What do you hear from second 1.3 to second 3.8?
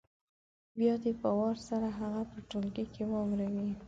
وار سره هغه په ټولګي کې واوروي